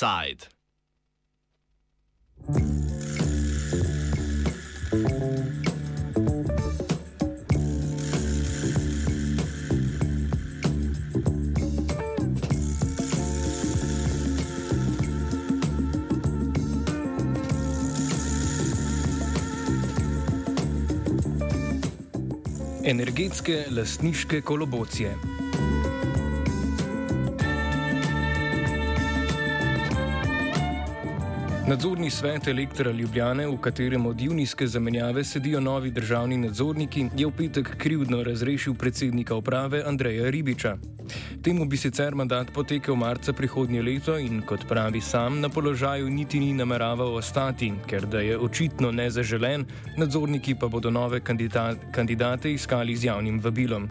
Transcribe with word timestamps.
Offside. 0.00 0.46
Energetske 22.84 23.64
lastniške 23.70 24.40
kolobocije. 24.40 25.39
Nadzorni 31.70 32.10
svet 32.10 32.48
Elektra 32.48 32.90
Ljubljane, 32.90 33.46
v 33.46 33.56
katerem 33.62 34.06
od 34.06 34.20
junijske 34.20 34.66
zamenjave 34.66 35.24
sedijo 35.24 35.60
novi 35.60 35.90
državni 35.90 36.36
nadzorniki, 36.36 37.04
je 37.16 37.26
v 37.26 37.30
petek 37.36 37.76
krivdno 37.78 38.22
razrešil 38.22 38.74
predsednika 38.74 39.36
uprave 39.36 39.82
Andreja 39.86 40.30
Ribiča. 40.30 40.76
Temu 41.42 41.64
bi 41.64 41.76
sicer 41.76 42.14
mandat 42.14 42.50
potekel 42.54 42.96
marca 42.96 43.32
prihodnje 43.32 43.82
leto 43.82 44.18
in, 44.18 44.42
kot 44.42 44.66
pravi 44.68 45.00
sam, 45.00 45.40
na 45.40 45.48
položaju 45.48 46.10
niti 46.10 46.40
ni 46.40 46.52
nameraval 46.52 47.14
ostati, 47.14 47.72
ker 47.86 48.06
da 48.06 48.20
je 48.20 48.38
očitno 48.38 48.90
nezaželen, 48.90 49.64
nadzorniki 49.96 50.54
pa 50.54 50.68
bodo 50.68 50.90
nove 50.90 51.20
kandidate 51.92 52.52
iskali 52.52 52.96
z 52.96 53.04
javnim 53.04 53.40
vabilom. 53.40 53.88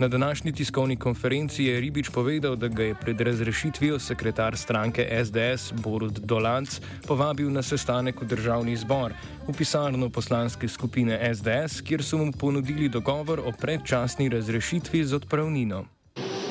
Na 0.00 0.08
današnji 0.08 0.52
tiskovni 0.52 0.96
konferenci 0.96 1.64
je 1.64 1.80
Ribič 1.80 2.08
povedal, 2.08 2.56
da 2.56 2.68
ga 2.68 2.82
je 2.82 2.94
pred 2.94 3.20
razrešitvijo 3.20 3.98
sekretar 3.98 4.56
stranke 4.56 5.24
SDS 5.24 5.72
Borut 5.72 6.12
Dolanc 6.12 6.80
povabil 7.06 7.50
na 7.50 7.62
sestanek 7.62 8.22
v 8.22 8.26
državni 8.26 8.76
zbor 8.76 9.12
v 9.48 9.52
pisarno 9.58 10.10
poslanske 10.10 10.68
skupine 10.68 11.34
SDS, 11.34 11.80
kjer 11.80 12.04
so 12.04 12.18
mu 12.18 12.32
ponudili 12.32 12.88
dogovor 12.88 13.40
o 13.40 13.52
predčasni 13.52 14.28
razrešitvi 14.28 15.04
z 15.04 15.14
odpravnino. 15.14 15.84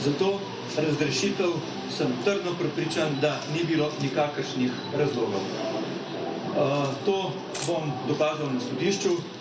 Zato 0.04 0.40
razrešitev 0.78 1.52
sem 1.98 2.08
trdno 2.24 2.52
prepričan, 2.60 3.16
da 3.22 3.40
ni 3.54 3.64
bilo 3.64 3.92
nikakršnih 4.02 4.72
razlogov. 4.98 5.42
Uh, 5.42 6.88
to 7.06 7.32
bom 7.68 7.92
dokazal 8.08 8.52
na 8.54 8.60
sodišču 8.60 9.37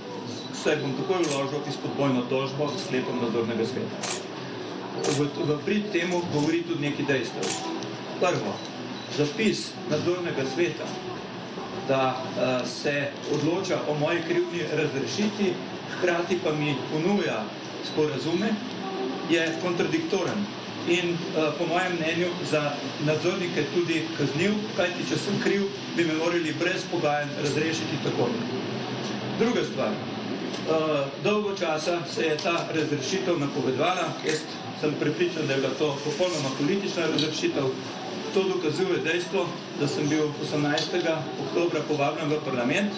saj 0.67 0.81
bom 0.83 0.95
takoj 0.99 1.23
vložil 1.31 1.61
izpodbojno 1.71 2.23
tožbo 2.27 2.67
s 2.75 2.87
sklepom 2.87 3.21
nadzornega 3.23 3.63
sveta. 3.71 3.99
V, 5.15 5.27
v 5.47 5.59
prid 5.63 5.85
temu 5.95 6.19
govori 6.35 6.65
tudi 6.67 6.83
nekaj 6.83 7.07
dejstev. 7.07 7.47
Prvo, 8.19 8.55
zapis 9.15 9.61
nadzornega 9.87 10.43
sveta, 10.55 10.89
da 11.87 12.01
uh, 12.19 12.67
se 12.67 13.13
odloča 13.31 13.79
o 13.87 13.95
moji 13.95 14.25
krivni 14.27 14.67
razrešiti, 14.73 15.53
hkrati 15.95 16.41
pa 16.43 16.51
mi 16.51 16.75
ponuja 16.91 17.45
sporazume, 17.93 18.51
je 19.31 19.47
kontradiktoren 19.63 20.43
in 20.91 21.15
uh, 21.15 21.55
po 21.59 21.71
mojem 21.71 21.95
mnenju 21.95 22.35
za 22.51 22.75
nadzornike 23.07 23.69
tudi 23.71 24.03
kazniv, 24.19 24.59
kajti 24.75 25.07
če 25.15 25.23
sem 25.29 25.39
kriv, 25.47 25.71
bi 25.95 26.11
me 26.11 26.19
morali 26.19 26.59
brez 26.59 26.91
pogajanj 26.91 27.39
razrešiti 27.39 28.03
takoj. 28.03 28.35
Druga 29.39 29.63
stvar, 29.71 29.95
dolgo 31.25 31.55
časa 31.59 31.99
se 32.15 32.23
je 32.23 32.37
ta 32.37 32.67
razrešitev 32.75 33.39
napovedvala, 33.41 34.09
jaz 34.27 34.41
sem 34.81 34.95
prepričan, 35.01 35.47
da 35.47 35.53
je 35.53 35.61
bila 35.61 35.73
to 35.79 35.97
popolnoma 36.05 36.51
politična 36.59 37.07
razrešitev. 37.13 37.65
To 38.35 38.43
dokazuje 38.43 38.99
dejstvo, 39.05 39.47
da 39.81 39.89
sem 39.89 40.09
bil 40.09 40.29
18. 40.53 41.17
oktobra 41.49 41.81
povabljen 41.89 42.29
v 42.29 42.41
parlament. 42.45 42.93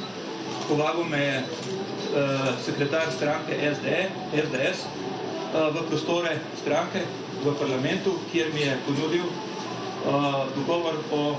Povabil 0.69 1.05
me 1.05 1.19
je 1.25 1.39
uh, 1.39 2.19
sekretar 2.65 3.13
stranke 3.17 3.75
SDE, 3.75 4.09
SDS 4.33 4.85
uh, 4.85 5.75
v 5.75 5.87
prostore 5.89 6.39
stranke 6.63 7.05
v 7.45 7.55
parlamentu, 7.61 8.19
kjer 8.33 8.51
mi 8.55 8.61
je 8.61 8.79
ponudil 8.87 9.25
uh, 9.25 10.47
dogovor 10.57 10.95
o 11.13 11.31
uh, 11.31 11.39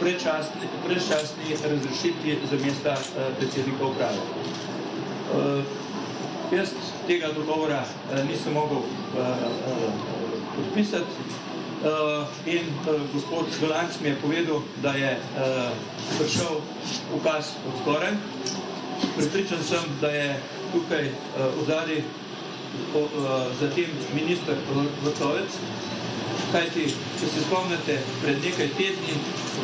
predčasni, 0.00 0.66
predčasni 0.86 1.54
razrešitvi 1.64 2.38
za 2.50 2.64
mesta 2.64 2.92
uh, 2.92 3.36
predsednika 3.38 3.86
uprave. 3.86 4.18
Uh, 5.30 5.62
jaz 6.50 6.72
tega 7.06 7.28
dogovora 7.32 7.84
uh, 7.86 8.24
nisem 8.26 8.52
mogel 8.52 8.78
uh, 8.78 8.86
uh, 9.14 9.92
podpisati 10.56 11.06
uh, 11.06 12.26
in 12.46 12.66
uh, 12.66 13.00
gospod 13.14 13.46
Žgalanc 13.54 14.00
mi 14.02 14.08
je 14.08 14.16
povedal, 14.22 14.62
da 14.82 14.92
je 14.92 15.12
uh, 15.14 15.70
prišel 16.18 16.58
ukaz 17.14 17.54
od 17.68 17.78
skoraj. 17.82 18.12
Pripričan 19.16 19.62
sem, 19.62 19.84
da 20.00 20.08
je 20.10 20.40
tukaj 20.72 21.06
uh, 21.06 21.14
v 21.60 21.66
zadnji 21.66 22.02
uh, 22.02 23.06
zatem 23.60 23.86
minister 24.14 24.54
Vrtovec, 25.04 25.58
kajti, 26.52 26.88
če 27.20 27.26
se 27.30 27.44
spomnite, 27.46 28.00
pred 28.22 28.42
nekaj 28.42 28.68
tedni 28.74 29.14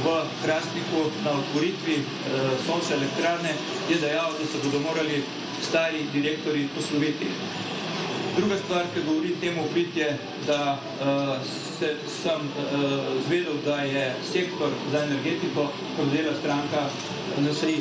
v 0.05 0.15
Krasniku 0.45 1.11
na 1.25 1.35
otvoritvi 1.41 1.99
uh, 1.99 2.55
sončne 2.67 3.03
elektrane 3.03 3.59
je 3.91 3.99
dejal, 3.99 4.31
da 4.39 4.47
se 4.47 4.63
bodo 4.63 4.79
morali 4.87 5.25
stari 5.63 6.05
direktori 6.13 6.69
posloviti. 6.75 7.27
Druga 8.37 8.57
stvar, 8.57 8.85
ki 8.95 9.01
govori 9.07 9.33
temu 9.41 9.63
prit 9.73 9.97
je, 9.97 10.19
da 10.47 10.79
uh, 10.79 11.37
se, 11.79 11.95
sem 12.23 12.41
uh, 12.41 12.91
zvedel, 13.27 13.55
da 13.65 13.77
je 13.77 14.15
sektor 14.33 14.71
za 14.93 15.05
energetiko 15.05 15.69
prodela 15.97 16.35
stranka 16.41 16.83
NSI. 17.41 17.77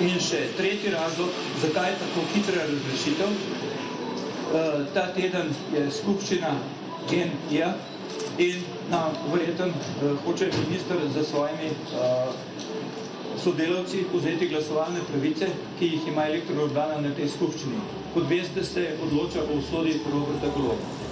In 0.00 0.16
še 0.20 0.40
tretji 0.56 0.90
razlog, 0.90 1.28
zakaj 1.62 1.90
je 1.90 1.98
tako 2.00 2.24
hitra 2.34 2.64
razrešitev. 2.70 3.36
Uh, 4.54 4.80
ta 4.94 5.06
teden 5.12 5.52
je 5.74 5.84
skupščina 6.00 6.56
GNI-ja 7.10 7.74
in 8.38 8.64
na 8.90 9.06
verjeten 9.32 9.70
uh, 9.76 10.16
hoče 10.24 10.50
minister 10.64 10.96
za 11.14 11.24
svojimi 11.24 11.70
uh, 11.70 12.53
sodelavci 13.38 14.04
vzeti 14.14 14.48
glasovalne 14.48 15.00
pravice, 15.10 15.48
ki 15.78 15.86
jih 15.86 16.08
ima 16.08 16.26
elektroorgana 16.26 17.00
na 17.00 17.14
tej 17.14 17.28
skupščini. 17.28 17.80
Kot 18.14 18.28
veste, 18.30 18.64
se 18.64 18.86
odloča 19.02 19.42
o 19.42 19.58
usodi 19.58 19.98
Roberta 20.12 20.52
Goloba. 20.56 21.04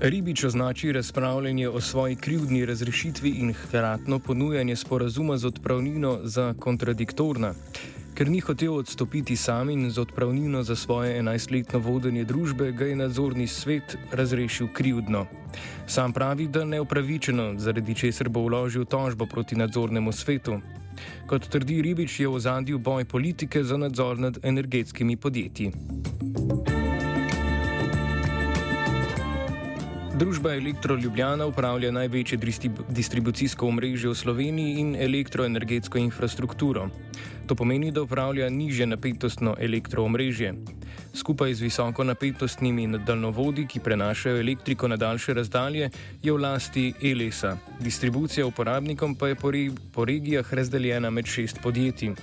Ribič 0.00 0.44
označi 0.44 0.92
razpravljanje 0.92 1.68
o 1.68 1.80
svoji 1.80 2.16
krivdni 2.16 2.66
razrešitvi 2.66 3.30
in 3.30 3.52
hkratno 3.52 4.18
ponujanje 4.18 4.76
sporazuma 4.76 5.36
z 5.36 5.46
odpravnino 5.46 6.18
za 6.22 6.54
kontradiktorna 6.58 7.54
ker 8.18 8.26
ni 8.26 8.40
hotel 8.40 8.74
odstopiti 8.74 9.36
sam 9.36 9.70
in 9.70 9.90
z 9.90 9.98
odpravnino 9.98 10.62
za 10.62 10.76
svoje 10.76 11.18
enajstletno 11.18 11.78
vodenje 11.78 12.24
družbe, 12.24 12.72
ga 12.72 12.88
je 12.90 12.96
nadzorni 12.96 13.46
svet 13.46 13.94
razrešil 14.12 14.72
krivdno. 14.74 15.26
Sam 15.86 16.12
pravi, 16.12 16.48
da 16.48 16.64
neupravičeno, 16.64 17.52
zaradi 17.62 17.94
česar 17.94 18.28
bo 18.28 18.42
vložil 18.42 18.84
tožbo 18.84 19.26
proti 19.26 19.56
nadzornemu 19.56 20.12
svetu. 20.12 20.58
Kot 21.30 21.46
trdi 21.46 21.78
Ribič, 21.82 22.20
je 22.20 22.28
v 22.28 22.40
zadju 22.40 22.78
boj 22.78 23.04
politike 23.04 23.62
za 23.64 23.76
nadzor 23.76 24.18
nad 24.18 24.38
energetskimi 24.42 25.16
podjetji. 25.16 25.72
Družba 30.18 30.54
Elektro 30.54 30.96
Ljubljana 30.96 31.46
upravlja 31.46 31.92
največje 31.94 32.38
distribucijsko 32.88 33.68
omrežje 33.68 34.10
v 34.10 34.14
Sloveniji 34.18 34.80
in 34.80 34.88
elektroenergetsko 34.98 35.98
infrastrukturo. 35.98 36.88
To 37.46 37.54
pomeni, 37.54 37.92
da 37.94 38.02
upravlja 38.02 38.48
niže 38.50 38.86
napetostno 38.86 39.54
elektroomrežje. 39.60 40.54
Skupaj 41.14 41.54
z 41.54 41.68
visoko 41.68 42.04
napetostnimi 42.04 42.88
daljnovodi, 42.98 43.68
ki 43.70 43.80
prenašajo 43.80 44.42
elektriko 44.42 44.88
na 44.88 44.96
daljše 44.96 45.38
razdalje, 45.38 45.90
je 46.22 46.32
v 46.32 46.42
lasti 46.42 46.92
ELESA. 47.02 47.56
Distribucija 47.80 48.46
uporabnikom 48.46 49.14
pa 49.14 49.28
je 49.28 49.34
po, 49.34 49.50
re 49.50 49.68
po 49.94 50.04
regijah 50.04 50.54
razdeljena 50.54 51.10
med 51.10 51.26
šest 51.26 51.62
podjetij. 51.62 52.14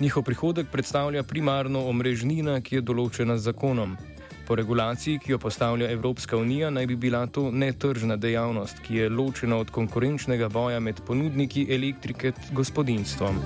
Njihov 0.00 0.22
prihodek 0.22 0.72
predstavlja 0.72 1.22
primarno 1.22 1.84
omrežnina, 1.84 2.60
ki 2.60 2.80
je 2.80 2.86
določena 2.92 3.36
z 3.36 3.52
zakonom. 3.52 3.98
Po 4.46 4.54
regulaciji, 4.54 5.18
ki 5.18 5.32
jo 5.32 5.38
postavlja 5.38 5.90
Evropska 5.90 6.36
unija, 6.36 6.70
naj 6.70 6.86
bi 6.86 6.96
bila 6.96 7.26
to 7.26 7.50
netržna 7.50 8.16
dejavnost, 8.16 8.78
ki 8.86 8.96
je 8.96 9.08
ločena 9.08 9.56
od 9.56 9.70
konkurenčnega 9.70 10.48
boja 10.48 10.80
med 10.80 11.00
ponudniki 11.06 11.66
elektrike 11.70 12.28
in 12.28 12.54
gospodinstvom. 12.54 13.42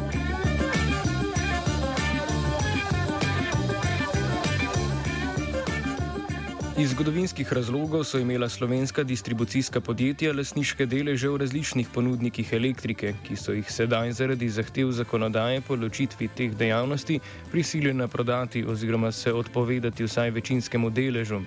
Iz 6.81 6.91
zgodovinskih 6.91 7.53
razlogov 7.53 8.05
so 8.05 8.19
imela 8.19 8.49
slovenska 8.49 9.03
distribucijska 9.03 9.81
podjetja 9.81 10.33
lasniške 10.33 10.87
deleže 10.87 11.29
v 11.29 11.37
različnih 11.43 11.89
ponudnikih 11.93 12.53
elektrike, 12.57 13.11
ki 13.27 13.35
so 13.37 13.53
jih 13.53 13.69
sedaj 13.69 14.13
zaradi 14.17 14.49
zahtev 14.49 14.89
zakonodaje 14.97 15.61
po 15.61 15.77
ločitvi 15.77 16.29
teh 16.37 16.55
dejavnosti 16.57 17.19
prisiljena 17.53 18.09
prodati 18.09 18.65
oziroma 18.65 19.13
se 19.13 19.33
odpovedati 19.33 20.05
vsaj 20.05 20.31
večinskemu 20.31 20.91
deležu. 20.91 21.43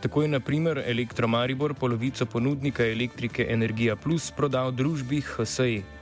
Tako 0.00 0.22
je 0.22 0.28
na 0.28 0.40
primer 0.40 0.82
Elektromaribor 0.86 1.74
polovico 1.74 2.26
ponudnika 2.26 2.84
elektrike 2.86 3.46
Energija 3.48 3.96
Plus 3.96 4.30
prodal 4.30 4.72
družbi 4.72 5.20
HSE. 5.20 5.99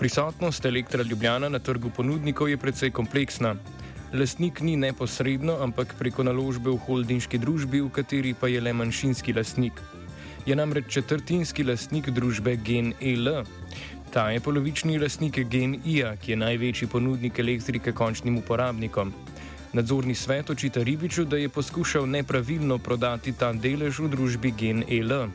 Prisotnost 0.00 0.64
Elektra 0.64 1.02
Ljubljana 1.02 1.48
na 1.48 1.58
trgu 1.58 1.90
ponudnikov 1.90 2.48
je 2.48 2.56
precej 2.56 2.90
kompleksna. 2.90 3.54
Lastnik 4.12 4.60
ni 4.60 4.76
neposredno, 4.76 5.58
ampak 5.60 5.92
preko 5.98 6.24
naložbe 6.24 6.70
v 6.70 6.78
holdinški 6.86 7.38
družbi, 7.38 7.82
v 7.84 7.90
kateri 7.92 8.32
pa 8.32 8.48
je 8.48 8.62
le 8.64 8.72
manjšinski 8.72 9.34
lastnik. 9.36 9.82
Je 10.46 10.56
namreč 10.56 10.88
četrtinski 10.94 11.66
lastnik 11.68 12.08
družbe 12.16 12.56
GenEL. 12.56 13.44
Ta 14.10 14.30
je 14.30 14.40
polovični 14.40 14.96
lastnik 14.98 15.42
GenIA, 15.44 16.16
ki 16.16 16.32
je 16.32 16.40
največji 16.46 16.88
ponudnik 16.88 17.38
elektrike 17.38 17.92
končnim 17.92 18.40
uporabnikom. 18.40 19.12
Nadzorni 19.72 20.14
svet 20.14 20.50
očita 20.50 20.80
Ribiču, 20.82 21.24
da 21.24 21.36
je 21.36 21.52
poskušal 21.52 22.08
nepravilno 22.08 22.78
prodati 22.78 23.36
ta 23.36 23.52
delež 23.52 24.00
v 24.00 24.08
družbi 24.16 24.56
GenEL. 24.56 25.28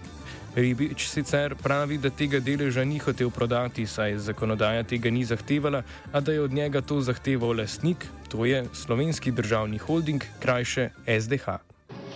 Ribič 0.56 1.07
sicer 1.12 1.56
pravi, 1.60 1.98
da 2.00 2.10
tega 2.10 2.40
deleža 2.40 2.86
ni 2.88 2.96
hotel 3.04 3.28
prodati, 3.30 3.84
saj 3.88 4.13
zakonodaja 4.30 4.86
tega 4.88 5.12
ni 5.12 5.25
zahtevala, 5.28 5.81
a 6.13 6.19
da 6.19 6.31
je 6.31 6.42
od 6.42 6.54
njega 6.54 6.81
to 6.81 7.02
zahteval 7.02 7.57
lastnik, 7.60 8.06
to 8.31 8.46
je 8.46 8.63
slovenski 8.74 9.31
državni 9.31 9.78
holding, 9.78 10.24
krajše 10.40 10.90
SDH. 11.19 11.57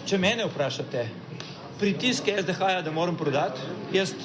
Če 0.07 0.17
mene 0.17 0.45
vprašate, 0.47 1.03
pritisk 1.79 2.31
SDH-ja, 2.31 2.79
da 2.81 2.91
moram 2.95 3.19
prodati, 3.19 3.59
jaz, 3.91 4.15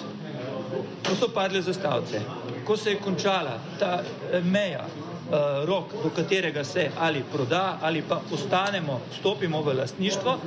ko 1.02 1.16
so 1.18 1.28
padle 1.34 1.62
zastavice, 1.62 2.22
ko 2.64 2.76
se 2.76 2.94
je 2.94 3.00
končala 3.02 3.58
ta 3.82 3.98
eh, 3.98 4.40
meja, 4.46 4.86
uh, 4.86 5.64
rok, 5.66 5.90
do 6.02 6.10
katerega 6.14 6.64
se 6.64 6.90
ali 6.98 7.24
proda 7.32 7.78
ali 7.82 8.02
pa 8.08 8.20
ostanemo, 8.32 9.00
stopimo 9.18 9.62
v 9.62 9.74
lastništvo, 9.78 10.38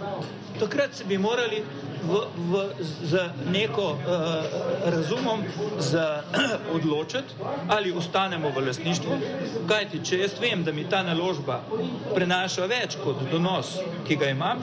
takrat 0.59 0.95
se 0.95 1.03
bi 1.05 1.17
morali 1.17 1.63
v, 2.03 2.21
v, 2.51 2.63
z 2.81 3.29
neko 3.51 3.85
uh, 3.91 3.99
razumom 4.85 5.43
za, 5.79 6.23
odločiti, 6.77 7.33
ali 7.67 7.91
ostanemo 7.91 8.49
v 8.49 8.65
lastništvu. 8.67 9.17
Kajti, 9.67 10.03
če 10.03 10.19
jaz 10.19 10.37
vem, 10.41 10.63
da 10.63 10.71
mi 10.71 10.85
ta 10.89 11.03
naložba 11.03 11.61
prenaša 12.15 12.67
več 12.69 12.97
kot 13.03 13.23
donos, 13.31 13.77
ki 14.07 14.15
ga 14.15 14.31
imam, 14.33 14.61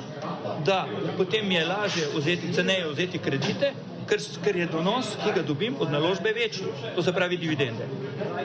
da 0.65 0.85
potem 1.17 1.49
mi 1.49 1.59
je 1.59 1.67
lažje 1.67 2.09
vzeti 2.15 2.53
ceneje, 2.55 2.89
vzeti 2.93 3.19
kredite, 3.19 3.73
ker, 4.09 4.23
ker 4.45 4.57
je 4.57 4.69
donos, 4.73 5.15
ki 5.25 5.33
ga 5.35 5.43
dobim 5.43 5.77
od 5.81 5.93
naložbe, 5.93 6.33
večji, 6.33 6.71
to 6.95 7.03
se 7.03 7.13
pravi 7.13 7.37
dividende. 7.37 7.89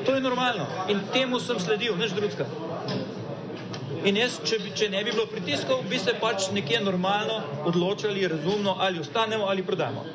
To 0.05 0.15
je 0.15 0.21
normalno 0.21 0.67
in 0.89 1.01
temu 1.13 1.39
sem 1.39 1.59
sledil, 1.59 1.95
než 1.97 2.15
drugega. 2.17 2.47
In 4.05 4.17
jaz, 4.17 4.37
če, 4.45 4.59
bi, 4.63 4.71
če 4.75 4.89
ne 4.93 5.01
bi 5.03 5.11
bilo 5.11 5.25
pritiskov, 5.27 5.81
bi 5.89 5.99
se 5.99 6.13
pač 6.21 6.49
nekje 6.55 6.79
normalno 6.85 7.39
odločili, 7.69 8.27
razumno, 8.27 8.75
ali 8.79 8.99
ostanemo 8.99 9.49
ali 9.49 9.65
prodamo. 9.65 10.05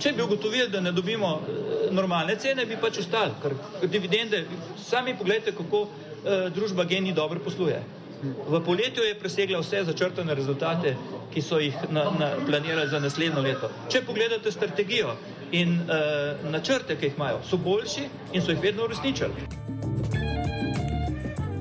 Če 0.00 0.12
bi 0.12 0.22
ugotovili, 0.22 0.70
da 0.72 0.80
ne 0.80 0.92
dobimo 0.92 1.30
eh, 1.36 1.92
normalne 1.94 2.36
cene, 2.40 2.66
bi 2.66 2.78
pač 2.80 3.00
ostali, 3.04 3.36
ker 3.42 3.54
dividende, 3.88 4.44
sami 4.82 5.14
pogledajte, 5.16 5.54
kako 5.56 5.86
eh, 5.86 6.48
družba 6.56 6.84
Geni 6.84 7.14
dobro 7.16 7.40
posluje. 7.44 7.80
V 8.22 8.60
poletju 8.64 9.04
je 9.04 9.14
presegla 9.20 9.60
vse 9.60 9.84
začrtane 9.84 10.34
rezultate, 10.34 10.94
ki 11.34 11.42
so 11.44 11.60
jih 11.60 11.76
na, 11.92 12.06
na, 12.18 12.30
planirali 12.46 12.88
za 12.88 13.00
naslednjo 13.00 13.44
leto. 13.44 13.68
Če 13.92 14.00
pogledate 14.08 14.52
strategijo 14.52 15.12
in 15.52 15.76
uh, 15.84 16.48
načrte, 16.50 16.96
ki 16.96 17.10
jih 17.10 17.18
imajo, 17.20 17.42
so 17.44 17.60
boljši 17.60 18.08
in 18.32 18.42
so 18.42 18.56
jih 18.56 18.62
vedno 18.64 18.88
uresničili. 18.88 19.75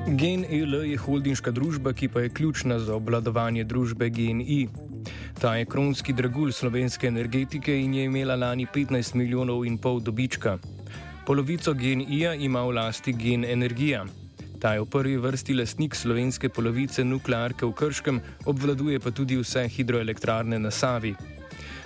GNL 0.06 0.86
je 0.86 0.98
holdinška 1.02 1.50
družba, 1.50 1.90
ki 1.98 2.08
pa 2.14 2.22
je 2.22 2.30
ključna 2.30 2.78
za 2.80 2.94
obladovanje 2.94 3.64
družbe 3.66 4.10
GNI. 4.10 4.68
Ta 5.42 5.56
je 5.58 5.66
kronski 5.66 6.14
dragulj 6.14 6.52
slovenske 6.54 7.08
energetike 7.08 7.74
in 7.74 7.94
je 7.94 8.04
imela 8.06 8.36
lani 8.36 8.68
15 8.76 9.16
milijonov 9.16 9.66
in 9.66 9.78
pol 9.78 10.00
dobička. 10.00 10.58
Polovico 11.26 11.74
GNI-ja 11.74 12.36
ima 12.36 12.62
v 12.62 12.76
lasti 12.78 13.14
Gen 13.14 13.46
Energija. 13.46 14.06
Ta 14.62 14.74
je 14.74 14.86
v 14.86 14.86
prvi 14.86 15.18
vrsti 15.18 15.58
lastnik 15.58 15.96
slovenske 15.96 16.50
polovice 16.50 17.04
nuklearke 17.04 17.66
v 17.66 17.74
Krškem, 17.74 18.22
obvladuje 18.46 19.00
pa 19.00 19.12
tudi 19.12 19.42
vse 19.42 19.66
hidroelektrarne 19.68 20.60
na 20.60 20.72
Savi. 20.72 21.16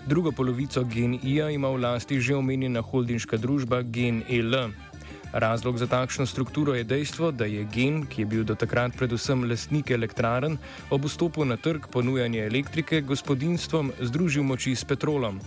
Drugo 0.07 0.31
polovico 0.31 0.83
GNI-ja 0.83 1.50
ima 1.50 1.71
v 1.71 1.81
lasti 1.88 2.19
že 2.19 2.36
omenjena 2.36 2.81
holdinška 2.83 3.38
družba 3.38 3.81
GNL. 3.81 4.88
Razlog 5.34 5.78
za 5.78 5.88
takšno 5.88 6.26
strukturo 6.26 6.74
je 6.74 6.84
dejstvo, 6.84 7.31
da 7.31 7.46
je 7.46 7.64
Gen, 7.64 8.06
ki 8.06 8.22
je 8.22 8.26
bil 8.26 8.44
do 8.44 8.56
takrat 8.56 8.96
predvsem 8.98 9.44
lastnik 9.50 9.92
elektraren, 9.92 10.58
ob 10.90 11.06
vstopu 11.06 11.46
na 11.46 11.58
trg 11.58 11.86
ponujanja 11.92 12.46
elektrike 12.46 13.02
gospodinstvom 13.02 13.92
združil 14.02 14.44
moči 14.44 14.76
s 14.76 14.84
petrolom. 14.84 15.40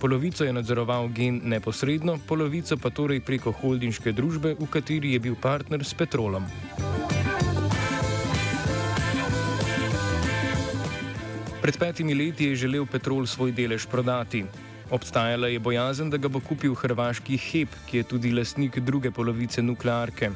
Polovico 0.00 0.44
je 0.44 0.52
nadzoroval 0.52 1.08
Gen 1.08 1.40
neposredno, 1.44 2.18
polovico 2.26 2.76
pa 2.76 2.90
torej 2.90 3.20
preko 3.20 3.50
holdinške 3.50 4.12
družbe, 4.12 4.54
v 4.60 4.70
kateri 4.70 5.12
je 5.12 5.20
bil 5.20 5.34
partner 5.34 5.84
s 5.84 5.94
petrolom. 5.94 6.46
Pred 11.66 11.78
petimi 11.78 12.14
leti 12.14 12.44
je 12.44 12.56
želel 12.56 12.86
Petrol 12.86 13.26
svoj 13.26 13.50
delež 13.52 13.86
prodati. 13.90 14.44
Obstajala 14.90 15.48
je 15.48 15.58
bojazen, 15.58 16.10
da 16.10 16.16
ga 16.16 16.28
bo 16.28 16.40
kupil 16.40 16.74
hrvaški 16.74 17.36
HEP, 17.36 17.72
ki 17.88 17.96
je 17.96 18.04
tudi 18.06 18.30
lastnik 18.32 18.78
druge 18.78 19.10
polovice 19.10 19.62
nuklearke. 19.62 20.30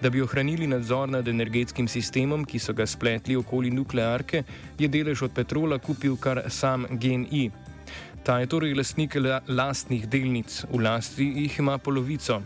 Da 0.00 0.10
bi 0.10 0.22
ohranili 0.22 0.66
nadzor 0.66 1.08
nad 1.10 1.28
energetskim 1.28 1.88
sistemom, 1.88 2.44
ki 2.44 2.58
so 2.58 2.72
ga 2.72 2.86
spletli 2.86 3.36
okoli 3.36 3.70
nuklearke, 3.74 4.44
je 4.78 4.88
delež 4.88 5.24
od 5.26 5.34
petrola 5.34 5.78
kupil 5.78 6.16
kar 6.16 6.44
sam 6.48 6.86
GNI. 6.90 7.50
Ta 8.22 8.38
je 8.38 8.46
torej 8.46 8.74
lastnik 8.78 9.16
lastnih 9.48 10.06
delnic, 10.06 10.62
v 10.70 10.82
lasti 10.82 11.26
jih 11.42 11.58
ima 11.58 11.78
polovico. 11.78 12.42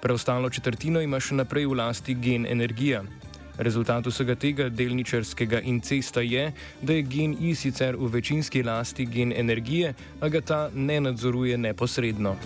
Preostalo 0.00 0.48
četrtino 0.48 1.00
ima 1.00 1.20
še 1.20 1.36
naprej 1.36 1.66
v 1.68 1.76
lasti 1.76 2.14
Gen 2.14 2.46
Energija. 2.48 3.02
Rezultat 3.60 4.06
vsega 4.06 4.34
tega 4.40 4.68
delničarskega 4.72 5.60
incesta 5.68 6.22
je, 6.24 6.46
da 6.80 6.94
je 6.96 7.02
gen 7.02 7.36
I 7.40 7.54
sicer 7.54 7.96
v 7.96 8.08
večinski 8.08 8.62
lasti 8.62 9.04
gen 9.04 9.34
energije, 9.36 9.92
a 10.20 10.28
ga 10.28 10.40
ta 10.40 10.60
ne 10.74 11.00
nadzoruje 11.00 11.58
neposredno. 11.58 12.36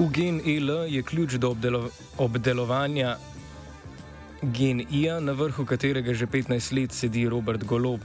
V 0.00 0.08
gen 0.12 0.40
EL 0.46 0.88
je 0.88 1.02
ključ 1.02 1.36
do 1.36 1.50
obdelo 1.50 1.90
obdelovanja 2.16 3.16
gen 4.42 4.80
I-ja, 4.90 5.20
na 5.20 5.32
vrhu 5.32 5.64
katerega 5.64 6.14
že 6.14 6.26
15 6.26 6.72
let 6.72 6.92
sedi 6.92 7.28
Robert 7.28 7.64
Golob. 7.64 8.00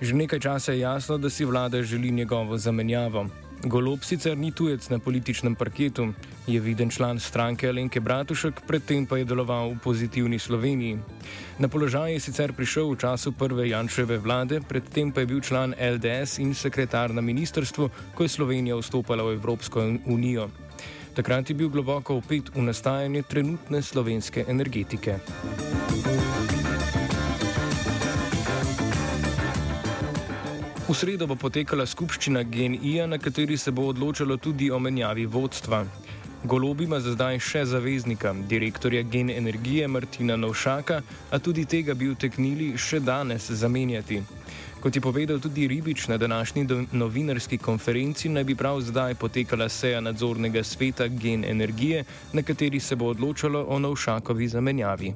Že 0.00 0.14
nekaj 0.14 0.40
časa 0.40 0.72
je 0.72 0.86
jasno, 0.86 1.18
da 1.18 1.30
si 1.30 1.44
vlada 1.44 1.82
želi 1.82 2.10
njegovo 2.10 2.58
zamenjavo. 2.58 3.26
Golob 3.60 4.00
sicer 4.08 4.38
ni 4.38 4.52
tujec 4.56 4.88
na 4.88 4.98
političnem 4.98 5.54
parketu, 5.54 6.14
je 6.46 6.60
viden 6.60 6.90
član 6.90 7.20
stranke 7.20 7.68
Alenke 7.68 8.00
Bratušek, 8.00 8.64
predtem 8.66 9.04
pa 9.06 9.18
je 9.20 9.28
deloval 9.28 9.74
v 9.74 9.78
pozitivni 9.84 10.38
Sloveniji. 10.38 10.96
Na 11.58 11.68
položaj 11.68 12.12
je 12.12 12.20
sicer 12.20 12.56
prišel 12.56 12.88
v 12.88 12.96
času 12.96 13.32
prve 13.36 13.68
Janševe 13.68 14.16
vlade, 14.18 14.64
predtem 14.64 15.12
pa 15.12 15.20
je 15.20 15.26
bil 15.26 15.44
član 15.44 15.76
LDS 15.76 16.40
in 16.40 16.54
sekretar 16.56 17.12
na 17.12 17.20
ministrstvu, 17.20 17.90
ko 18.16 18.24
je 18.24 18.32
Slovenija 18.32 18.80
vstopala 18.80 19.28
v 19.28 19.36
Evropsko 19.36 19.84
unijo. 20.08 20.48
Takrat 21.12 21.50
je 21.50 21.54
bil 21.54 21.68
globoko 21.68 22.16
opet 22.16 22.48
v 22.56 22.64
nastajanje 22.64 23.28
trenutne 23.28 23.82
slovenske 23.82 24.44
energetike. 24.48 25.20
V 30.90 30.94
sredo 30.98 31.28
bo 31.30 31.36
potekala 31.38 31.84
skupščina 31.86 32.40
GNI-ja, 32.50 33.04
na 33.06 33.14
kateri 33.22 33.54
se 33.54 33.70
bo 33.70 33.84
odločalo 33.92 34.36
tudi 34.42 34.72
o 34.74 34.78
menjavi 34.82 35.22
vodstva. 35.22 35.84
Golob 36.42 36.80
ima 36.82 36.98
za 36.98 37.12
zdaj 37.14 37.38
še 37.38 37.62
zaveznika, 37.70 38.32
direktorja 38.50 39.04
Gen 39.06 39.30
Energije 39.30 39.86
Martina 39.86 40.34
Novšaka, 40.34 40.96
a 41.30 41.38
tudi 41.38 41.62
tega 41.70 41.94
bi 41.94 42.10
uteknili 42.10 42.72
še 42.74 42.98
danes 43.06 43.46
zamenjati. 43.54 44.18
Kot 44.82 44.98
je 44.98 45.04
povedal 45.04 45.38
tudi 45.38 45.68
Ribič 45.70 46.08
na 46.10 46.18
današnji 46.18 46.66
novinarski 46.90 47.62
konferenci, 47.62 48.26
naj 48.28 48.50
bi 48.50 48.58
prav 48.58 48.82
zdaj 48.82 49.14
potekala 49.14 49.68
seja 49.70 50.02
nadzornega 50.02 50.64
sveta 50.66 51.06
Gen 51.06 51.46
Energije, 51.46 52.02
na 52.32 52.42
kateri 52.42 52.80
se 52.80 52.98
bo 52.98 53.14
odločalo 53.14 53.62
o 53.68 53.78
Novšakovi 53.78 54.48
zamenjavi. 54.48 55.14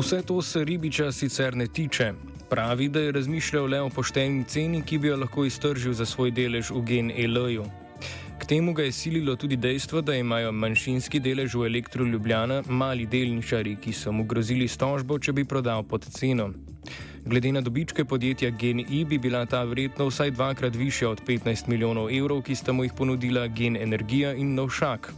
Vse 0.00 0.22
to 0.22 0.42
se 0.42 0.64
ribiča 0.64 1.12
sicer 1.12 1.56
ne 1.56 1.66
tiče. 1.66 2.12
Pravi, 2.50 2.88
da 2.88 3.00
je 3.00 3.12
razmišljal 3.12 3.66
le 3.66 3.80
o 3.80 3.88
pošteni 3.88 4.44
ceni, 4.44 4.82
ki 4.82 4.98
bi 4.98 5.08
jo 5.08 5.16
lahko 5.16 5.44
iztržil 5.44 5.92
za 5.92 6.06
svoj 6.06 6.30
delež 6.30 6.70
v 6.70 6.80
gen 6.88 7.10
ELO-ju. 7.10 7.64
K 8.38 8.46
temu 8.48 8.72
ga 8.72 8.82
je 8.82 8.92
sililo 8.92 9.36
tudi 9.36 9.56
dejstvo, 9.56 10.00
da 10.00 10.14
imajo 10.14 10.52
manjšinski 10.52 11.20
delež 11.20 11.54
v 11.54 11.66
elektro 11.66 12.04
Ljubljana 12.04 12.62
mali 12.68 13.06
delničari, 13.06 13.76
ki 13.76 13.92
so 13.92 14.12
mu 14.12 14.24
grozili 14.24 14.68
s 14.68 14.80
tožbo, 14.80 15.18
če 15.18 15.32
bi 15.32 15.44
prodal 15.44 15.82
pod 15.82 16.08
ceno. 16.08 16.48
Glede 17.26 17.52
na 17.52 17.60
dobičke 17.60 18.04
podjetja 18.04 18.50
GNI 18.50 19.04
bi 19.04 19.18
bila 19.18 19.44
ta 19.46 19.64
verjetno 19.64 20.06
vsaj 20.08 20.30
dvakrat 20.30 20.76
višja 20.76 21.10
od 21.10 21.20
15 21.28 21.68
milijonov 21.68 22.08
evrov, 22.08 22.40
ki 22.42 22.54
sta 22.54 22.72
mu 22.72 22.88
jih 22.88 22.96
ponudila 22.96 23.46
Gen 23.48 23.76
Energija 23.76 24.32
in 24.32 24.54
Novšak. 24.54 25.12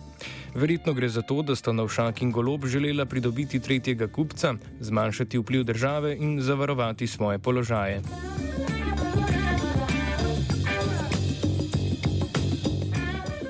Verjetno 0.55 0.93
gre 0.93 1.09
za 1.09 1.23
to, 1.23 1.43
da 1.43 1.57
sta 1.57 1.73
Novšak 1.73 2.23
in 2.23 2.31
Golob 2.31 2.67
želela 2.67 3.07
pridobiti 3.07 3.61
tretjega 3.61 4.09
kupca, 4.09 4.55
zmanjšati 4.81 5.39
vpliv 5.39 5.65
države 5.65 6.17
in 6.17 6.41
zavarovati 6.41 7.07
svoje 7.07 7.39
položaje. 7.39 8.03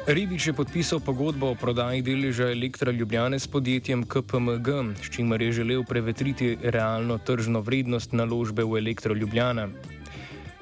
Ribič 0.06 0.46
je 0.46 0.52
podpisal 0.52 1.00
pogodbo 1.00 1.50
o 1.50 1.54
prodaji 1.54 2.02
deleža 2.02 2.50
Elektra 2.50 2.92
Ljubljane 2.92 3.38
s 3.38 3.46
podjetjem 3.46 4.02
KPMG, 4.02 4.68
s 5.02 5.10
čimer 5.10 5.42
je 5.42 5.52
želel 5.52 5.84
prevetriti 5.84 6.56
realno 6.62 7.18
tržno 7.18 7.60
vrednost 7.60 8.12
naložbe 8.12 8.64
v 8.64 8.78
Elektro 8.78 9.14
Ljubljana. 9.14 9.68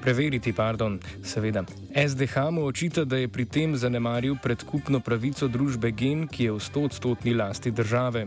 Preveriti, 0.01 0.53
pardon, 0.53 0.99
seveda. 1.23 1.61
SDH 1.93 2.49
mu 2.51 2.65
očita, 2.65 3.03
da 3.05 3.17
je 3.17 3.27
pri 3.27 3.45
tem 3.45 3.75
zanemaril 3.77 4.35
predkupno 4.43 4.99
pravico 4.99 5.47
družbe 5.47 5.91
Gen, 5.91 6.25
ki 6.27 6.43
je 6.43 6.51
v 6.51 6.59
100-odstotni 6.59 7.35
lasti 7.37 7.71
države. 7.71 8.25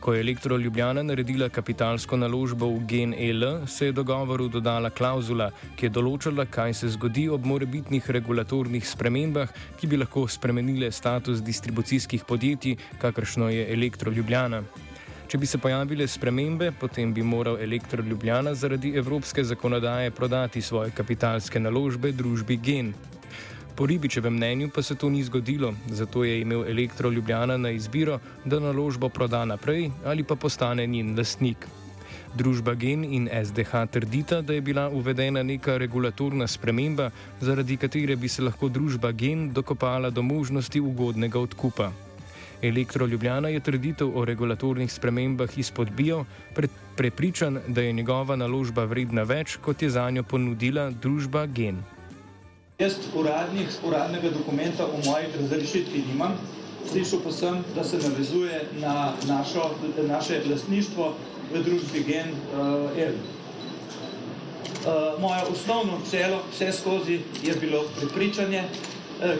Ko 0.00 0.12
je 0.14 0.20
Elektro 0.20 0.56
Ljubljana 0.58 1.02
naredila 1.02 1.48
kapitalsko 1.48 2.16
naložbo 2.16 2.66
v 2.66 2.80
GNL, 2.90 3.66
se 3.66 3.86
je 3.86 3.92
dogovoru 3.92 4.48
dodala 4.48 4.90
klauzula, 4.90 5.52
ki 5.78 5.86
je 5.86 5.90
določala, 5.94 6.44
kaj 6.50 6.74
se 6.74 6.90
zgodi 6.96 7.28
ob 7.30 7.46
morebitnih 7.46 8.10
regulatornih 8.10 8.84
spremembah, 8.84 9.54
ki 9.78 9.86
bi 9.86 10.00
lahko 10.02 10.26
spremenile 10.28 10.90
status 10.92 11.40
distribucijskih 11.46 12.26
podjetij, 12.26 12.76
kakršno 12.98 13.48
je 13.54 13.70
Elektro 13.72 14.10
Ljubljana. 14.10 14.64
Če 15.34 15.38
bi 15.42 15.48
se 15.50 15.58
pojavile 15.58 16.06
spremembe, 16.06 16.68
potem 16.78 17.10
bi 17.10 17.22
moral 17.26 17.56
Elektro 17.58 18.02
Ljubljana 18.06 18.52
zaradi 18.54 18.92
evropske 18.94 19.42
zakonodaje 19.44 20.12
prodati 20.14 20.60
svoje 20.62 20.92
kapitalske 20.94 21.58
naložbe 21.60 22.12
družbi 22.12 22.56
Gen. 22.56 22.92
Po 23.74 23.88
Ribičevem 23.90 24.36
mnenju 24.36 24.68
pa 24.70 24.82
se 24.82 24.94
to 24.94 25.10
ni 25.10 25.24
zgodilo, 25.26 25.72
zato 25.90 26.22
je 26.24 26.38
imel 26.40 26.62
Elektro 26.70 27.10
Ljubljana 27.10 27.56
na 27.56 27.74
izbiro, 27.74 28.20
da 28.44 28.60
naložbo 28.60 29.08
proda 29.08 29.42
naprej 29.44 29.90
ali 30.04 30.22
pa 30.22 30.36
postane 30.36 30.86
njen 30.86 31.18
lastnik. 31.18 31.66
Družba 32.34 32.74
Gen 32.74 33.04
in 33.04 33.28
SDH 33.44 33.90
trdita, 33.90 34.40
da 34.40 34.54
je 34.54 34.60
bila 34.60 34.88
uvedena 34.88 35.42
neka 35.42 35.78
regulatorna 35.82 36.46
sprememba, 36.46 37.10
zaradi 37.40 37.76
katere 37.76 38.16
bi 38.16 38.28
se 38.28 38.42
lahko 38.42 38.68
družba 38.68 39.10
Gen 39.12 39.50
dokopala 39.52 40.10
do 40.10 40.22
možnosti 40.22 40.80
ugodnega 40.80 41.40
odkupa. 41.40 41.92
Elektro 42.64 43.06
Ljubljana 43.06 43.48
je 43.48 43.60
trditev 43.60 44.18
o 44.18 44.24
regulatornih 44.24 44.92
spremembah 44.92 45.58
izpodbijal, 45.58 46.24
pre, 46.54 46.68
prepričan, 46.96 47.58
da 47.68 47.82
je 47.82 47.92
njegova 47.92 48.36
naložba 48.36 48.84
vredna 48.84 49.22
več, 49.22 49.58
kot 49.60 49.82
je 49.82 49.90
za 49.90 50.08
njo 50.10 50.22
ponudila 50.22 50.88
družba 50.90 51.46
Gen. 51.46 51.82
Jaz 52.78 52.96
uradnih, 53.14 53.68
uradnega 53.84 54.30
dokumenta 54.30 54.86
o 54.86 55.02
moji 55.04 55.28
razrešitvi 55.40 56.04
nimam. 56.08 56.38
Slišal 56.90 57.20
pa 57.24 57.32
sem, 57.32 57.60
da 57.76 57.84
se 57.84 58.00
navezuje 58.00 58.62
na 58.80 59.12
našo, 59.28 59.70
naše 60.08 60.40
lastništvo 60.50 61.14
v 61.52 61.62
družbi 61.68 62.02
Gen 62.08 62.32
uh, 62.32 62.98
L. 62.98 63.14
Uh, 64.84 65.20
moje 65.20 65.42
osnovno 65.52 66.00
celo 66.10 66.42
vse 66.52 66.72
skozi 66.72 67.20
je 67.42 67.54
bilo 67.60 67.84
prepričanje, 68.00 68.64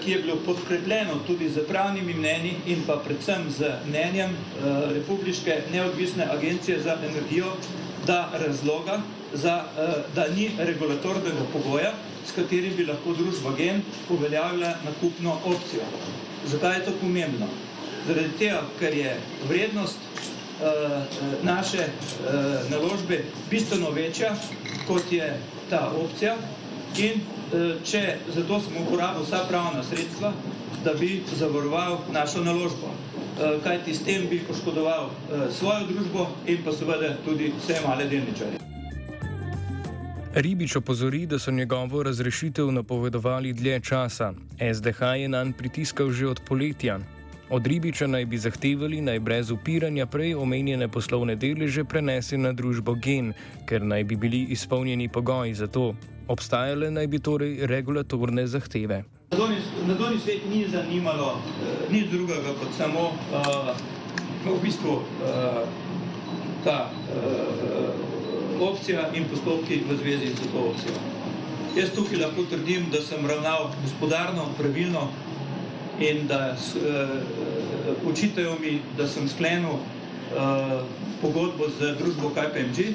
ki 0.05 0.11
je 0.11 0.19
bilo 0.19 0.37
podkrepljeno 0.47 1.15
tudi 1.27 1.49
z 1.51 1.67
pravnimi 1.69 2.15
mnenji 2.15 2.55
in 2.67 2.83
pa 2.87 2.97
predvsem 2.97 3.51
z 3.51 3.73
mnenjem 3.89 4.31
uh, 4.31 4.93
Republiške 4.93 5.63
neodvisne 5.73 6.29
agencije 6.31 6.81
za 6.81 6.97
energijo, 7.09 7.53
da 8.07 8.31
razloga, 8.47 9.01
za, 9.33 9.65
uh, 9.65 10.15
da 10.15 10.29
ni 10.29 10.51
regulatornega 10.59 11.45
pogoja, 11.53 11.93
s 12.27 12.33
katerim 12.33 12.77
bi 12.77 12.87
lahko 12.87 13.13
družba 13.13 13.53
Gen 13.57 13.83
uveljavila 14.11 14.75
nakupno 14.85 15.39
opcijo. 15.45 15.83
Zakaj 16.47 16.79
je 16.79 16.85
to 16.85 16.93
pomembno? 17.01 17.47
Zaradi 18.07 18.39
tega, 18.39 18.63
ker 18.79 18.97
je 18.97 19.21
vrednost 19.49 19.99
naše 21.43 21.87
naložbe 22.71 23.25
bistveno 23.51 23.91
večja, 23.91 24.37
kot 24.87 25.13
je 25.13 25.41
ta 25.71 25.91
opcija 26.05 26.37
in 26.99 27.21
uh, 27.21 27.83
če 27.85 28.17
zato 28.35 28.61
smo 28.61 28.87
uporabili 28.87 29.25
vsa 29.25 29.45
pravna 29.49 29.83
sredstva, 29.83 30.33
da 30.85 30.95
bi 30.95 31.23
zavaroval 31.37 31.99
našo 32.13 32.45
naložbo. 32.45 32.91
Uh, 32.91 33.63
kajti 33.65 33.95
s 33.95 34.05
tem 34.05 34.29
bi 34.31 34.43
poškodoval 34.49 35.07
uh, 35.07 35.49
svojo 35.51 35.87
družbo 35.87 36.29
in 36.47 36.63
pa 36.65 36.73
seveda 36.73 37.17
tudi 37.25 37.53
vse 37.59 37.81
male 37.87 38.07
delničarje. 38.09 38.61
Ribič 40.35 40.77
opozori, 40.77 41.27
da 41.27 41.39
so 41.39 41.51
njegovo 41.51 42.03
razrešitev 42.03 42.73
napovedovali 42.73 43.53
dlje 43.53 43.81
časa. 43.81 44.33
SDH 44.75 45.03
je 45.19 45.29
nanj 45.29 45.53
pritiskal 45.53 46.11
že 46.11 46.27
od 46.27 46.41
poletja. 46.49 46.99
Od 47.51 47.67
Ribiča 47.67 48.07
naj 48.07 48.25
bi 48.27 48.39
zahtevali 48.39 49.01
naj 49.01 49.21
brez 49.21 49.51
upiranja 49.51 50.07
prej 50.07 50.35
omenjene 50.35 50.89
poslovne 50.89 51.37
deleže 51.37 51.85
prenese 51.85 52.39
na 52.39 52.53
družbo 52.53 52.95
Gen, 52.95 53.33
ker 53.67 53.85
naj 53.85 54.05
bi 54.05 54.17
bili 54.17 54.47
izpolnjeni 54.51 55.09
pogoji 55.09 55.55
za 55.55 55.67
to. 55.67 55.95
Obstajale 56.29 56.91
naj 56.91 57.07
bi 57.07 57.19
torej 57.19 57.67
regulatorne 57.67 58.47
zahteve. 58.47 59.05
Na 59.85 59.95
dolni 59.95 60.21
svet 60.21 60.47
ni 60.49 60.65
zanimalo 60.71 61.37
uh, 61.37 61.93
nič 61.93 62.09
drugega 62.11 62.55
kot 62.61 62.73
samo 62.77 63.13
uh, 63.13 63.75
v 64.47 64.59
bistvu, 64.63 65.03
uh, 65.03 65.65
ta. 66.65 66.91
Uh, 67.13 68.15
opcija 68.61 69.11
in 69.15 69.25
postopki 69.31 69.83
v 69.91 69.97
zvezi 69.97 70.27
z 70.35 70.53
to 70.53 70.59
opcijo. 70.71 70.95
Jaz 71.77 71.91
tukaj 71.95 72.19
lahko 72.19 72.45
trdim, 72.51 72.87
da 72.93 73.03
sem 73.03 73.27
ravnal 73.27 73.71
gospodarno, 73.83 74.47
pravilno 74.59 75.09
in 76.01 76.27
da 76.27 76.55
uh, 76.55 78.11
učitajo 78.11 78.57
mi, 78.61 78.81
da 78.97 79.09
sem 79.09 79.29
sklenil 79.29 79.75
uh, 79.75 80.83
pogodbo 81.23 81.69
z 81.79 81.95
družbo 81.99 82.31
KPMG. 82.31 82.95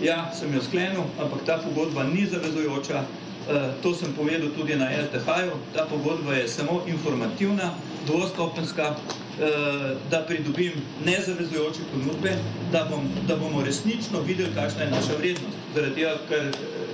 Ja, 0.00 0.30
sem 0.34 0.54
jo 0.54 0.60
sklenil, 0.62 1.06
ampak 1.18 1.46
ta 1.46 1.58
pogodba 1.58 2.04
ni 2.04 2.26
zavezujoča. 2.26 3.04
Uh, 3.46 3.70
to 3.82 3.94
sem 3.94 4.12
povedal 4.12 4.50
tudi 4.58 4.74
na 4.74 4.90
SDH-ju. 4.90 5.54
Ta 5.74 5.86
pogodba 5.86 6.34
je 6.34 6.48
samo 6.48 6.82
informativna, 6.86 7.70
dvostopenska, 8.06 8.96
Eh, 9.40 9.96
da 10.10 10.20
pridobim 10.28 10.72
nezavezujoče 11.04 11.80
ponudbe, 11.92 12.30
da, 12.72 12.86
bom, 12.90 13.08
da 13.28 13.36
bomo 13.36 13.62
resnično 13.62 14.20
videli, 14.20 14.48
kakšna 14.54 14.82
je 14.82 14.90
naša 14.90 15.16
vrednost. 15.18 15.58
Zaradi 15.74 15.94
tega, 15.94 16.14
ker 16.28 16.48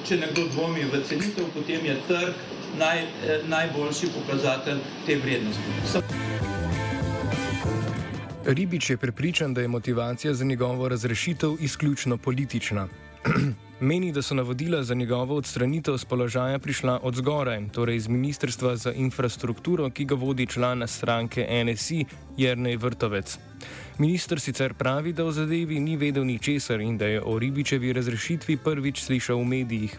če 0.08 0.18
nekdo 0.24 0.48
dvomi 0.50 0.82
v 0.90 1.04
cenitev, 1.06 1.46
potem 1.54 1.86
je 1.86 1.96
trg 2.08 2.34
naj, 2.78 2.98
eh, 2.98 3.46
najboljši 3.46 4.10
pokazatelj 4.18 4.82
te 5.06 5.16
vrednosti. 5.16 6.31
Ribič 8.46 8.90
je 8.90 8.96
prepričan, 8.96 9.54
da 9.54 9.60
je 9.60 9.68
motivacija 9.68 10.34
za 10.34 10.44
njegovo 10.44 10.88
razrešitev 10.88 11.50
izključno 11.60 12.16
politična. 12.16 12.88
Meni, 13.80 14.12
da 14.12 14.22
so 14.22 14.34
navodila 14.34 14.82
za 14.82 14.94
njegovo 14.94 15.36
odstranitev 15.36 15.96
z 15.96 16.04
položaja 16.04 16.58
prišla 16.58 17.00
od 17.02 17.14
zgoraj, 17.14 17.68
torej 17.72 17.96
iz 17.96 18.08
Ministrstva 18.08 18.76
za 18.76 18.92
infrastrukturo, 18.92 19.90
ki 19.90 20.04
ga 20.04 20.14
vodi 20.14 20.46
člana 20.46 20.86
stranke 20.86 21.46
NSI 21.64 22.04
Jrnej 22.36 22.76
Vrtovec. 22.76 23.38
Ministr 23.98 24.40
sicer 24.40 24.74
pravi, 24.74 25.12
da 25.12 25.24
o 25.24 25.32
zadevi 25.32 25.80
ni 25.80 25.96
vedel 25.96 26.24
ničesar 26.24 26.80
in 26.80 26.98
da 26.98 27.06
je 27.06 27.22
o 27.22 27.38
Ribičevi 27.38 27.92
razrešitvi 27.92 28.56
prvič 28.56 29.02
slišal 29.02 29.38
v 29.38 29.44
medijih. 29.44 29.98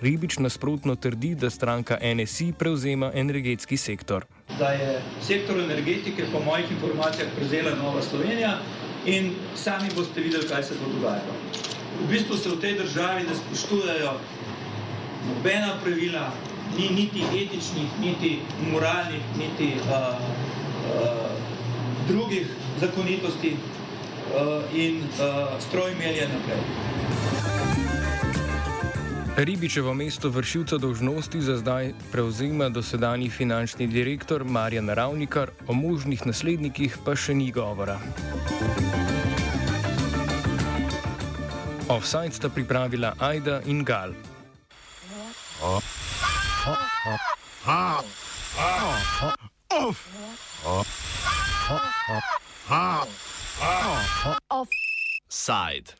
Ribič 0.00 0.38
nasprotno 0.38 0.94
trdi, 0.96 1.34
da 1.34 1.50
stranka 1.50 1.98
NSI 2.14 2.52
prevzema 2.58 3.10
energetski 3.14 3.76
sektor. 3.76 4.24
Da 4.60 4.74
je 4.76 5.00
sektor 5.24 5.56
energetike 5.60 6.26
po 6.32 6.40
mojih 6.44 6.70
informacijah 6.70 7.32
prevzela 7.36 7.72
Nova 7.80 8.02
Slovenija 8.02 8.58
in 9.06 9.32
sami 9.56 9.88
boste 9.96 10.20
videli, 10.20 10.48
kaj 10.48 10.62
se 10.62 10.74
bo 10.76 10.92
dogajalo 10.92 11.40
v 12.00 12.08
bistvu 12.08 12.36
se 12.36 12.48
v 12.48 12.60
tej 12.60 12.74
državi 12.80 13.28
ne 13.28 13.34
spoštujejo 13.36 14.12
nobena 15.28 15.76
pravila, 15.84 16.32
ni 16.78 16.88
niti 16.96 17.20
etičnih, 17.20 17.90
niti 18.00 18.40
moralnih, 18.72 19.22
niti 19.36 19.76
uh, 19.76 20.16
uh, 20.96 21.28
drugih 22.08 22.46
zakonitosti 22.80 23.56
uh, 23.56 24.64
in 24.72 25.02
uh, 25.20 25.60
stroj 25.60 25.94
melje 25.98 26.28
naprej. 26.28 26.62
Ribičevo 29.36 29.94
mesto 29.94 30.28
vršilca 30.28 30.78
dožnosti 30.78 31.40
za 31.40 31.56
zdaj 31.56 31.92
prevzema 32.12 32.68
dosedanji 32.68 33.30
finančni 33.30 33.86
direktor 33.86 34.44
Marjan 34.44 34.88
Ravnikar, 34.88 35.50
o 35.66 35.72
možnih 35.72 36.26
naslednikih 36.26 36.98
pa 37.04 37.14
še 37.16 37.34
ni 37.34 37.50
govora. 37.50 37.98
Offside 41.88 42.32
sta 42.32 42.48
pripravila 42.48 43.14
Aida 43.18 43.60
in 43.66 43.84
Gal. 43.84 44.12
Offside. 54.50 55.94